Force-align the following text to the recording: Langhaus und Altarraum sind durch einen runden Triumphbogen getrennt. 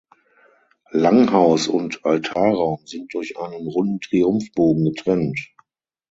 Langhaus 0.89 1.67
und 1.67 2.05
Altarraum 2.05 2.87
sind 2.87 3.13
durch 3.13 3.37
einen 3.37 3.67
runden 3.67 3.99
Triumphbogen 4.01 4.85
getrennt. 4.85 5.53